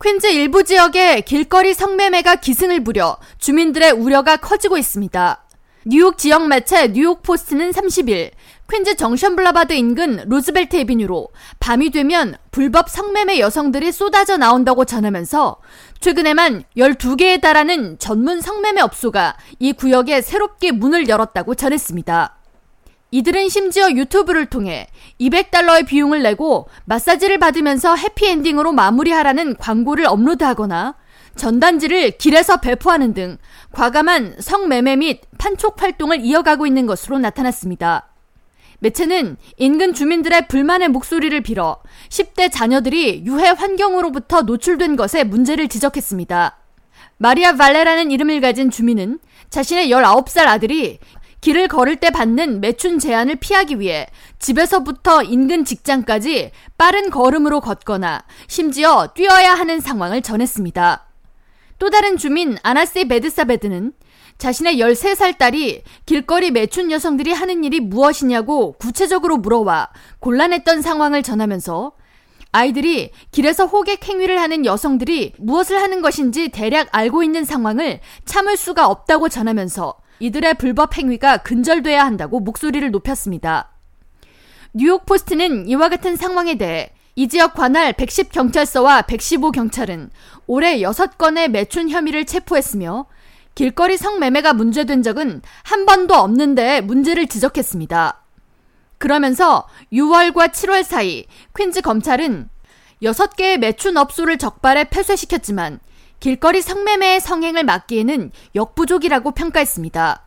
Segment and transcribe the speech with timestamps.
[0.00, 5.44] 퀸즈 일부 지역에 길거리 성매매가 기승을 부려 주민들의 우려가 커지고 있습니다.
[5.86, 8.30] 뉴욕 지역 매체 뉴욕 포스트는 30일
[8.70, 15.56] 퀸즈 정션 블라바드 인근 로즈벨트 에비뉴로 밤이 되면 불법 성매매 여성들이 쏟아져 나온다고 전하면서
[15.98, 22.37] 최근에만 12개에 달하는 전문 성매매 업소가 이 구역에 새롭게 문을 열었다고 전했습니다.
[23.10, 24.86] 이들은 심지어 유튜브를 통해
[25.20, 30.94] 200달러의 비용을 내고 마사지를 받으면서 해피엔딩으로 마무리하라는 광고를 업로드하거나
[31.36, 33.38] 전단지를 길에서 배포하는 등
[33.72, 38.08] 과감한 성매매 및 판촉 활동을 이어가고 있는 것으로 나타났습니다.
[38.80, 41.78] 매체는 인근 주민들의 불만의 목소리를 빌어
[42.10, 46.58] 10대 자녀들이 유해 환경으로부터 노출된 것에 문제를 지적했습니다.
[47.16, 49.18] 마리아 발레라는 이름을 가진 주민은
[49.50, 50.98] 자신의 19살 아들이
[51.40, 54.06] 길을 걸을 때 받는 매춘 제한을 피하기 위해
[54.38, 61.06] 집에서부터 인근 직장까지 빠른 걸음으로 걷거나 심지어 뛰어야 하는 상황을 전했습니다.
[61.78, 63.92] 또 다른 주민 아나세 베드사베드는
[64.38, 71.92] 자신의 13살 딸이 길거리 매춘 여성들이 하는 일이 무엇이냐고 구체적으로 물어와 곤란했던 상황을 전하면서
[72.52, 78.86] 아이들이 길에서 호객 행위를 하는 여성들이 무엇을 하는 것인지 대략 알고 있는 상황을 참을 수가
[78.88, 83.70] 없다고 전하면서 이들의 불법 행위가 근절돼야 한다고 목소리를 높였습니다.
[84.72, 90.10] 뉴욕 포스트는 이와 같은 상황에 대해 이 지역 관할 110 경찰서와 115 경찰은
[90.46, 93.06] 올해 6건의 매춘 혐의를 체포했으며
[93.54, 98.22] 길거리 성매매가 문제된 적은 한 번도 없는데 문제를 지적했습니다.
[98.98, 102.48] 그러면서 6월과 7월 사이 퀸즈 검찰은
[103.02, 105.80] 6개의 매춘 업소를 적발해 폐쇄시켰지만
[106.20, 110.22] 길거리 성매매의 성행을 막기에는 역부족이라고 평가했습니다.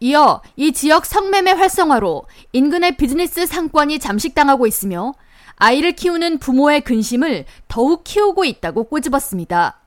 [0.00, 5.14] 이어 이 지역 성매매 활성화로 인근의 비즈니스 상권이 잠식당하고 있으며
[5.56, 9.78] 아이를 키우는 부모의 근심을 더욱 키우고 있다고 꼬집었습니다.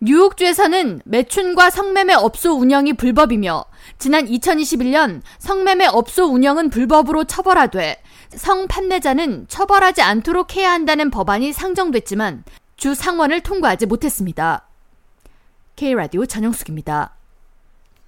[0.00, 3.64] 뉴욕주에서는 매춘과 성매매 업소 운영이 불법이며
[3.98, 12.44] 지난 2021년 성매매 업소 운영은 불법으로 처벌하되 성 판매자는 처벌하지 않도록 해야 한다는 법안이 상정됐지만
[12.76, 14.68] 주 상원을 통과하지 못했습니다.
[15.76, 17.15] K라디오 전영숙입니다.